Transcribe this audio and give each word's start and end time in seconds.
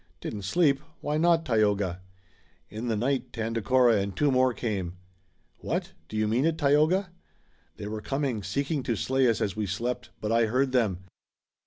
"Didn't 0.19 0.45
sleep? 0.45 0.79
Why 1.01 1.17
not, 1.17 1.45
Tayoga?" 1.45 2.01
"In 2.71 2.87
the 2.87 2.95
night, 2.95 3.31
Tandakora 3.31 3.97
and 4.01 4.17
two 4.17 4.31
more 4.31 4.51
came." 4.51 4.97
"What? 5.59 5.91
Do 6.09 6.17
you 6.17 6.27
mean 6.27 6.43
it, 6.45 6.57
Tayoga?" 6.57 7.11
"They 7.77 7.85
were 7.85 8.01
coming, 8.01 8.41
seeking 8.41 8.81
to 8.81 8.95
slay 8.95 9.27
us 9.27 9.41
as 9.41 9.55
we 9.55 9.67
slept, 9.67 10.09
but 10.19 10.31
I 10.31 10.47
heard 10.47 10.71
them. 10.71 11.01